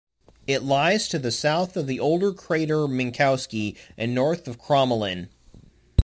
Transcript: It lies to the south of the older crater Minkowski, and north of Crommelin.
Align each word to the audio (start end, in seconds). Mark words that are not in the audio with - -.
It 0.47 0.63
lies 0.63 1.07
to 1.09 1.19
the 1.19 1.29
south 1.29 1.77
of 1.77 1.85
the 1.85 1.99
older 1.99 2.33
crater 2.33 2.87
Minkowski, 2.87 3.75
and 3.99 4.15
north 4.15 4.47
of 4.47 4.57
Crommelin. 4.57 5.29